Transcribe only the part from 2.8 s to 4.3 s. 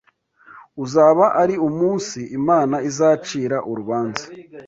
izacira urubanza